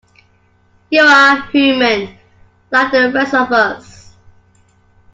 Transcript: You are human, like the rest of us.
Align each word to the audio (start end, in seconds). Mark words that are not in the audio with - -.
You 0.89 1.03
are 1.03 1.45
human, 1.51 2.17
like 2.71 2.91
the 2.91 3.11
rest 3.13 3.35
of 3.35 3.51
us. 3.51 4.15